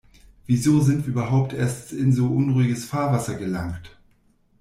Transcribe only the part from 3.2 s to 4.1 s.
gelangt?